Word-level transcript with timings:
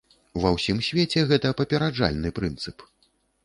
Ва 0.45 0.53
ўсім 0.55 0.79
свеце 0.87 1.23
гэта 1.33 1.53
папераджальны 1.61 2.29
прынцып. 2.41 2.91